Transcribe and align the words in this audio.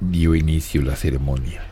dio 0.00 0.34
inicio 0.34 0.82
la 0.82 0.96
ceremonia 0.96 1.62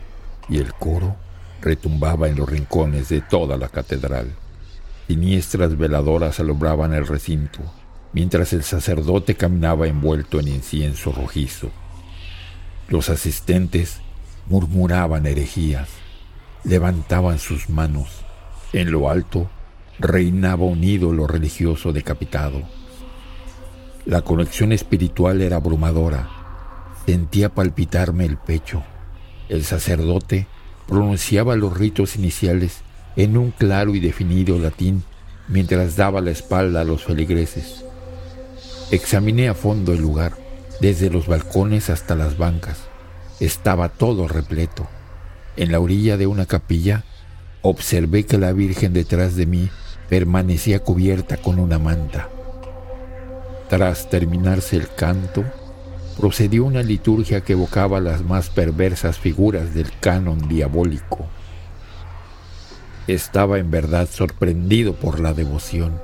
y 0.47 0.57
el 0.57 0.73
coro 0.73 1.15
retumbaba 1.61 2.29
en 2.29 2.35
los 2.35 2.49
rincones 2.49 3.09
de 3.09 3.21
toda 3.21 3.57
la 3.57 3.69
catedral. 3.69 4.33
Siniestras 5.07 5.77
veladoras 5.77 6.39
alumbraban 6.39 6.93
el 6.93 7.07
recinto, 7.07 7.59
mientras 8.13 8.53
el 8.53 8.63
sacerdote 8.63 9.35
caminaba 9.35 9.87
envuelto 9.87 10.39
en 10.39 10.47
incienso 10.47 11.11
rojizo. 11.11 11.71
Los 12.87 13.09
asistentes 13.09 13.99
murmuraban 14.47 15.25
herejías, 15.25 15.89
levantaban 16.63 17.39
sus 17.39 17.69
manos. 17.69 18.23
En 18.73 18.91
lo 18.91 19.09
alto 19.09 19.49
reinaba 19.99 20.65
un 20.65 20.83
ídolo 20.83 21.27
religioso 21.27 21.91
decapitado. 21.91 22.61
La 24.05 24.21
conexión 24.21 24.71
espiritual 24.71 25.41
era 25.41 25.57
abrumadora. 25.57 26.38
Sentía 27.09 27.49
palpitarme 27.49 28.23
el 28.23 28.37
pecho. 28.37 28.83
El 29.49 29.63
sacerdote 29.63 30.45
pronunciaba 30.87 31.55
los 31.55 31.75
ritos 31.75 32.15
iniciales 32.15 32.81
en 33.15 33.35
un 33.35 33.49
claro 33.49 33.95
y 33.95 33.99
definido 33.99 34.59
latín 34.59 35.03
mientras 35.47 35.95
daba 35.95 36.21
la 36.21 36.29
espalda 36.29 36.81
a 36.81 36.83
los 36.83 37.05
feligreses. 37.05 37.83
Examiné 38.91 39.49
a 39.49 39.55
fondo 39.55 39.91
el 39.93 40.01
lugar, 40.01 40.33
desde 40.81 41.09
los 41.09 41.25
balcones 41.25 41.89
hasta 41.89 42.13
las 42.13 42.37
bancas. 42.37 42.77
Estaba 43.39 43.89
todo 43.89 44.27
repleto. 44.27 44.87
En 45.57 45.71
la 45.71 45.79
orilla 45.79 46.15
de 46.15 46.27
una 46.27 46.45
capilla 46.45 47.05
observé 47.63 48.27
que 48.27 48.37
la 48.37 48.51
Virgen 48.53 48.93
detrás 48.93 49.35
de 49.35 49.47
mí 49.47 49.71
permanecía 50.09 50.83
cubierta 50.83 51.37
con 51.37 51.57
una 51.57 51.79
manta. 51.79 52.29
Tras 53.67 54.11
terminarse 54.11 54.75
el 54.75 54.93
canto, 54.93 55.43
procedió 56.19 56.65
una 56.65 56.83
liturgia 56.83 57.41
que 57.41 57.53
evocaba 57.53 58.01
las 58.01 58.25
más 58.25 58.49
perversas 58.49 59.17
figuras 59.17 59.73
del 59.73 59.89
canon 60.01 60.49
diabólico. 60.49 61.27
Estaba 63.07 63.57
en 63.57 63.71
verdad 63.71 64.09
sorprendido 64.11 64.93
por 64.95 65.21
la 65.21 65.33
devoción. 65.33 66.01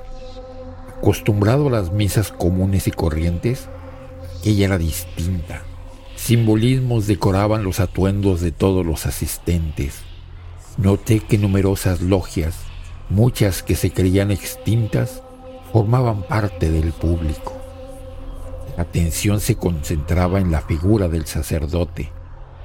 Acostumbrado 0.96 1.68
a 1.68 1.70
las 1.70 1.92
misas 1.92 2.32
comunes 2.32 2.86
y 2.88 2.92
corrientes, 2.92 3.68
ella 4.42 4.64
era 4.64 4.78
distinta. 4.78 5.62
Simbolismos 6.16 7.06
decoraban 7.06 7.62
los 7.62 7.78
atuendos 7.78 8.40
de 8.40 8.52
todos 8.52 8.86
los 8.86 9.04
asistentes. 9.04 9.98
Noté 10.78 11.20
que 11.20 11.36
numerosas 11.36 12.00
logias, 12.00 12.56
muchas 13.10 13.62
que 13.62 13.76
se 13.76 13.92
creían 13.92 14.30
extintas, 14.30 15.22
formaban 15.72 16.22
parte 16.22 16.70
del 16.70 16.92
público. 16.92 17.55
Atención 18.76 19.40
se 19.40 19.56
concentraba 19.56 20.40
en 20.40 20.50
la 20.50 20.60
figura 20.60 21.08
del 21.08 21.26
sacerdote. 21.26 22.12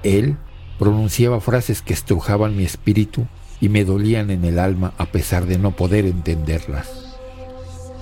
Él 0.03 0.37
pronunciaba 0.77 1.39
frases 1.39 1.81
que 1.81 1.93
estrujaban 1.93 2.55
mi 2.55 2.63
espíritu 2.63 3.27
y 3.61 3.69
me 3.69 3.85
dolían 3.85 4.29
en 4.31 4.43
el 4.43 4.59
alma 4.59 4.93
a 4.97 5.05
pesar 5.05 5.45
de 5.45 5.57
no 5.57 5.75
poder 5.75 6.05
entenderlas. 6.05 6.89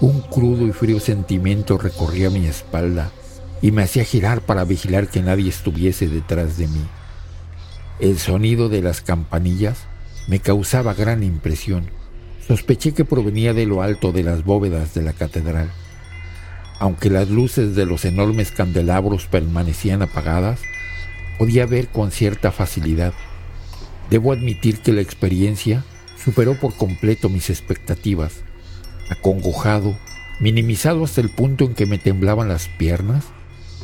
Un 0.01 0.21
crudo 0.21 0.65
y 0.65 0.71
frío 0.71 0.99
sentimiento 0.99 1.77
recorría 1.77 2.29
mi 2.29 2.45
espalda 2.45 3.11
y 3.61 3.71
me 3.71 3.83
hacía 3.83 4.05
girar 4.05 4.41
para 4.41 4.63
vigilar 4.63 5.09
que 5.09 5.21
nadie 5.21 5.49
estuviese 5.49 6.07
detrás 6.07 6.57
de 6.57 6.67
mí. 6.67 6.85
El 7.99 8.17
sonido 8.17 8.69
de 8.69 8.81
las 8.81 9.01
campanillas 9.01 9.79
me 10.27 10.39
causaba 10.39 10.93
gran 10.93 11.21
impresión. 11.21 11.89
Sospeché 12.47 12.93
que 12.93 13.03
provenía 13.03 13.53
de 13.53 13.65
lo 13.65 13.81
alto 13.81 14.13
de 14.13 14.23
las 14.23 14.45
bóvedas 14.45 14.93
de 14.93 15.01
la 15.01 15.11
catedral. 15.11 15.69
Aunque 16.79 17.09
las 17.09 17.29
luces 17.29 17.75
de 17.75 17.85
los 17.85 18.05
enormes 18.05 18.51
candelabros 18.51 19.27
permanecían 19.27 20.01
apagadas, 20.01 20.61
podía 21.37 21.65
ver 21.65 21.89
con 21.89 22.11
cierta 22.11 22.51
facilidad. 22.51 23.13
Debo 24.09 24.31
admitir 24.31 24.79
que 24.79 24.93
la 24.93 25.01
experiencia 25.01 25.83
superó 26.23 26.55
por 26.55 26.75
completo 26.75 27.27
mis 27.29 27.49
expectativas. 27.49 28.43
Acongojado, 29.09 29.97
minimizado 30.39 31.03
hasta 31.03 31.21
el 31.21 31.29
punto 31.29 31.65
en 31.65 31.75
que 31.75 31.85
me 31.85 31.97
temblaban 31.97 32.47
las 32.47 32.69
piernas, 32.69 33.25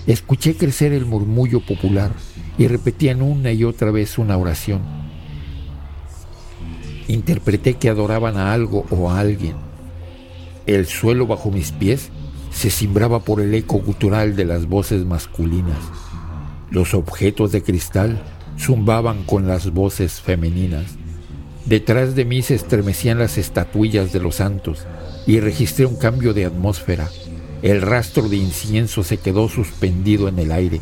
escuché 0.07 0.55
crecer 0.55 0.93
el 0.93 1.05
murmullo 1.05 1.65
popular 1.65 2.11
y 2.57 2.67
repetían 2.67 3.21
una 3.21 3.51
y 3.51 3.65
otra 3.65 3.91
vez 3.91 4.17
una 4.17 4.37
oración. 4.37 4.81
Interpreté 7.07 7.73
que 7.75 7.89
adoraban 7.89 8.37
a 8.37 8.53
algo 8.53 8.85
o 8.89 9.11
a 9.11 9.19
alguien. 9.19 9.55
El 10.65 10.87
suelo 10.87 11.27
bajo 11.27 11.51
mis 11.51 11.71
pies 11.71 12.09
se 12.55 12.69
cimbraba 12.69 13.19
por 13.19 13.41
el 13.41 13.53
eco 13.53 13.79
gutural 13.79 14.37
de 14.37 14.45
las 14.45 14.67
voces 14.67 15.05
masculinas. 15.05 15.77
Los 16.71 16.93
objetos 16.93 17.51
de 17.51 17.61
cristal 17.61 18.23
zumbaban 18.57 19.25
con 19.25 19.45
las 19.45 19.71
voces 19.71 20.21
femeninas. 20.21 20.95
Detrás 21.65 22.15
de 22.15 22.23
mí 22.23 22.41
se 22.41 22.55
estremecían 22.55 23.19
las 23.19 23.37
estatuillas 23.37 24.13
de 24.13 24.21
los 24.21 24.35
santos 24.35 24.87
y 25.27 25.41
registré 25.41 25.85
un 25.85 25.97
cambio 25.97 26.33
de 26.33 26.45
atmósfera. 26.45 27.09
El 27.61 27.81
rastro 27.81 28.29
de 28.29 28.37
incienso 28.37 29.03
se 29.03 29.17
quedó 29.17 29.49
suspendido 29.49 30.29
en 30.29 30.39
el 30.39 30.53
aire. 30.53 30.79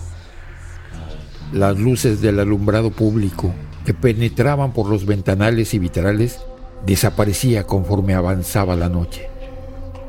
Las 1.51 1.79
luces 1.79 2.21
del 2.21 2.39
alumbrado 2.39 2.91
público 2.91 3.51
que 3.83 3.95
penetraban 3.95 4.73
por 4.73 4.87
los 4.87 5.07
ventanales 5.07 5.73
y 5.73 5.79
vitrales 5.79 6.39
desaparecía 6.85 7.63
conforme 7.63 8.13
avanzaba 8.13 8.75
la 8.75 8.89
noche. 8.89 9.32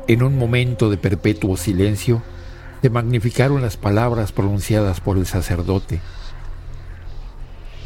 En 0.07 0.21
un 0.21 0.37
momento 0.37 0.91
de 0.91 0.97
perpetuo 0.97 1.57
silencio, 1.57 2.21
se 2.83 2.91
magnificaron 2.91 3.63
las 3.63 3.77
palabras 3.77 4.31
pronunciadas 4.31 5.01
por 5.01 5.17
el 5.17 5.25
sacerdote. 5.25 5.99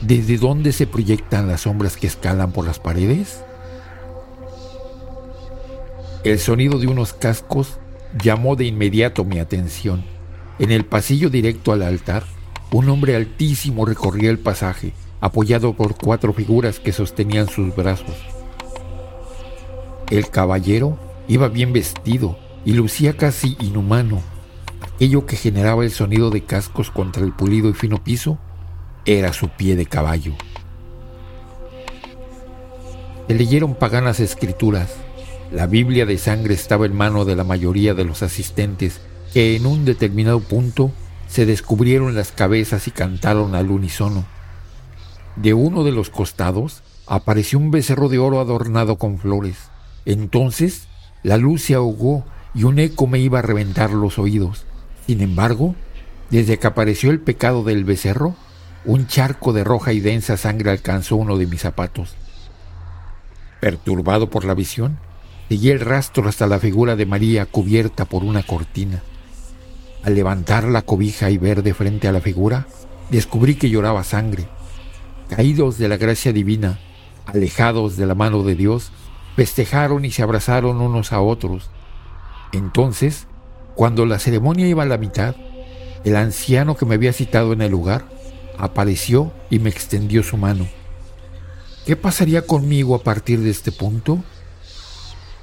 ¿Desde 0.02 0.38
dónde 0.38 0.74
se 0.74 0.86
proyectan 0.86 1.48
las 1.48 1.62
sombras 1.62 1.96
que 1.96 2.08
escalan 2.08 2.52
por 2.52 2.66
las 2.66 2.80
paredes? 2.80 3.42
El 6.26 6.40
sonido 6.40 6.78
de 6.80 6.88
unos 6.88 7.14
cascos 7.14 7.78
llamó 8.22 8.58
de 8.58 8.66
inmediato 8.66 9.24
mi 9.24 9.40
atención. 9.40 10.04
En 10.60 10.72
el 10.72 10.84
pasillo 10.84 11.30
directo 11.30 11.72
al 11.72 11.82
altar, 11.82 12.26
un 12.72 12.90
hombre 12.90 13.16
altísimo 13.16 13.86
recorría 13.86 14.30
el 14.30 14.40
pasaje, 14.40 14.92
apoyado 15.22 15.74
por 15.74 15.96
cuatro 15.96 16.34
figuras 16.34 16.82
que 16.82 16.92
sostenían 16.92 17.48
sus 17.48 17.74
brazos. 17.74 18.18
El 20.10 20.30
caballero 20.30 21.00
Iba 21.30 21.48
bien 21.48 21.74
vestido 21.74 22.40
y 22.66 22.74
lucía 22.74 23.16
casi 23.16 23.56
inhumano. 23.60 24.24
Aquello 24.82 25.28
que 25.28 25.36
generaba 25.36 25.84
el 25.84 25.92
sonido 25.92 26.32
de 26.32 26.44
cascos 26.44 26.90
contra 26.90 27.24
el 27.24 27.34
pulido 27.34 27.70
y 27.70 27.74
fino 27.74 28.04
piso 28.04 28.40
era 29.06 29.32
su 29.32 29.48
pie 29.50 29.76
de 29.76 29.86
caballo. 29.86 30.34
Se 33.28 33.36
leyeron 33.36 33.76
paganas 33.76 34.20
escrituras. 34.20 34.96
La 35.52 35.68
Biblia 35.68 36.08
de 36.08 36.18
sangre 36.18 36.56
estaba 36.56 36.88
en 36.88 36.98
mano 36.98 37.26
de 37.26 37.36
la 37.36 37.44
mayoría 37.44 37.94
de 37.94 38.06
los 38.06 38.24
asistentes, 38.24 39.00
que 39.32 39.56
en 39.56 39.68
un 39.68 39.86
determinado 39.86 40.40
punto 40.40 40.92
se 41.28 41.46
descubrieron 41.46 42.16
las 42.16 42.32
cabezas 42.32 42.88
y 42.88 42.92
cantaron 42.92 43.54
al 43.54 43.70
unísono. 43.70 44.26
De 45.36 45.54
uno 45.54 45.84
de 45.84 45.92
los 45.92 46.10
costados 46.10 46.82
apareció 47.06 47.60
un 47.60 47.70
becerro 47.70 48.10
de 48.10 48.18
oro 48.18 48.40
adornado 48.40 48.98
con 48.98 49.20
flores. 49.20 49.70
Entonces 50.06 50.88
la 51.24 51.38
luz 51.38 51.64
se 51.64 51.76
ahogó 51.76 52.26
y 52.54 52.64
un 52.64 52.80
eco 52.80 53.08
me 53.08 53.20
iba 53.20 53.40
a 53.40 53.44
reventar 53.44 53.92
los 53.92 54.20
oídos. 54.20 54.66
Sin 55.06 55.22
embargo, 55.22 55.76
desde 56.30 56.60
que 56.60 56.68
apareció 56.68 57.12
el 57.12 57.20
pecado 57.20 57.64
del 57.64 57.84
becerro, 57.84 58.36
un 58.86 59.08
charco 59.08 59.54
de 59.54 59.64
roja 59.64 59.94
y 59.94 60.00
densa 60.00 60.38
sangre 60.38 60.72
alcanzó 60.72 61.16
uno 61.16 61.38
de 61.38 61.48
mis 61.48 61.62
zapatos. 61.62 62.16
Perturbado 63.60 64.30
por 64.30 64.46
la 64.46 64.54
visión, 64.54 65.00
seguí 65.50 65.70
el 65.70 65.80
rastro 65.80 66.30
hasta 66.30 66.48
la 66.48 66.60
figura 66.60 66.96
de 66.96 67.06
María 67.06 67.46
cubierta 67.46 68.06
por 68.06 68.24
una 68.24 68.44
cortina. 68.44 69.04
Al 70.04 70.16
levantar 70.16 70.64
la 70.64 70.84
cobija 70.84 71.30
y 71.30 71.38
ver 71.38 71.62
de 71.62 71.74
frente 71.74 72.08
a 72.08 72.14
la 72.14 72.22
figura, 72.22 72.68
descubrí 73.12 73.56
que 73.56 73.70
lloraba 73.70 74.04
sangre. 74.04 74.48
Caídos 75.30 75.78
de 75.78 75.90
la 75.90 75.98
gracia 75.98 76.32
divina, 76.32 76.80
alejados 77.26 77.98
de 77.98 78.06
la 78.06 78.16
mano 78.16 78.44
de 78.44 78.56
Dios, 78.56 78.92
festejaron 79.36 80.06
y 80.06 80.12
se 80.12 80.24
abrazaron 80.24 80.82
unos 80.82 81.12
a 81.14 81.22
otros. 81.22 81.70
Entonces, 82.52 83.28
cuando 83.76 84.06
la 84.06 84.20
ceremonia 84.20 84.68
iba 84.68 84.84
a 84.84 84.88
la 84.88 84.98
mitad, 84.98 85.36
el 86.04 86.16
anciano 86.16 86.76
que 86.76 86.86
me 86.86 86.96
había 86.96 87.14
citado 87.14 87.54
en 87.54 87.62
el 87.62 87.72
lugar 87.72 88.06
apareció 88.58 89.32
y 89.50 89.60
me 89.60 89.70
extendió 89.70 90.24
su 90.24 90.38
mano. 90.38 90.68
¿Qué 91.86 91.96
pasaría 91.96 92.42
conmigo 92.42 92.96
a 92.96 93.04
partir 93.04 93.40
de 93.40 93.50
este 93.50 93.72
punto? 93.72 94.24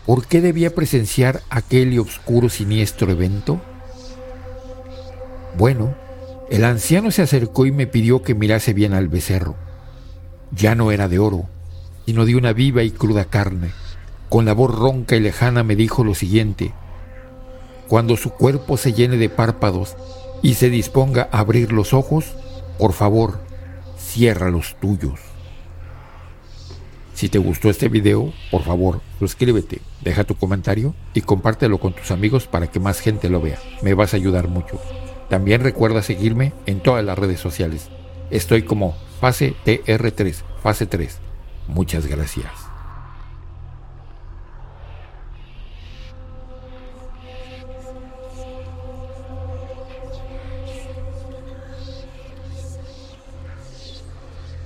¿Por 0.04 0.26
qué 0.26 0.40
debía 0.40 0.74
presenciar 0.74 1.42
aquel 1.50 1.92
y 1.92 1.98
oscuro 1.98 2.48
siniestro 2.48 3.10
evento? 3.10 3.60
Bueno, 5.56 5.96
el 6.50 6.64
anciano 6.64 7.10
se 7.10 7.22
acercó 7.22 7.66
y 7.66 7.72
me 7.72 7.86
pidió 7.86 8.22
que 8.22 8.34
mirase 8.34 8.72
bien 8.72 8.92
al 8.92 9.08
becerro. 9.08 9.56
Ya 10.52 10.74
no 10.74 10.92
era 10.92 11.08
de 11.08 11.18
oro, 11.18 11.48
sino 12.06 12.24
de 12.24 12.36
una 12.36 12.54
viva 12.54 12.82
y 12.82 12.90
cruda 12.90 13.26
carne 13.26 13.72
con 14.28 14.44
la 14.44 14.54
voz 14.54 14.74
ronca 14.74 15.16
y 15.16 15.20
lejana 15.20 15.62
me 15.62 15.76
dijo 15.76 16.04
lo 16.04 16.14
siguiente, 16.14 16.72
cuando 17.88 18.16
su 18.16 18.30
cuerpo 18.30 18.76
se 18.76 18.92
llene 18.92 19.16
de 19.16 19.28
párpados 19.28 19.96
y 20.42 20.54
se 20.54 20.70
disponga 20.70 21.28
a 21.30 21.38
abrir 21.38 21.72
los 21.72 21.94
ojos, 21.94 22.34
por 22.78 22.92
favor, 22.92 23.38
cierra 23.98 24.50
los 24.50 24.76
tuyos. 24.80 25.20
Si 27.14 27.28
te 27.28 27.38
gustó 27.38 27.70
este 27.70 27.88
video, 27.88 28.32
por 28.50 28.62
favor, 28.62 29.00
suscríbete, 29.18 29.80
deja 30.02 30.24
tu 30.24 30.34
comentario 30.34 30.94
y 31.14 31.22
compártelo 31.22 31.78
con 31.78 31.94
tus 31.94 32.10
amigos 32.10 32.46
para 32.46 32.66
que 32.66 32.80
más 32.80 33.00
gente 33.00 33.30
lo 33.30 33.40
vea. 33.40 33.58
Me 33.82 33.94
vas 33.94 34.12
a 34.12 34.18
ayudar 34.18 34.48
mucho. 34.48 34.78
También 35.30 35.62
recuerda 35.62 36.02
seguirme 36.02 36.52
en 36.66 36.80
todas 36.80 37.04
las 37.04 37.18
redes 37.18 37.40
sociales. 37.40 37.88
Estoy 38.30 38.62
como 38.62 38.94
Fase 39.20 39.54
TR3, 39.64 40.34
Fase 40.62 40.86
3. 40.86 41.25
Muchas 41.68 42.06
gracias. 42.06 42.65